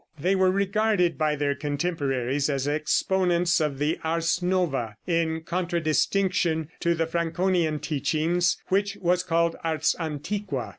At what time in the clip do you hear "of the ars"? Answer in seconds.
3.63-4.41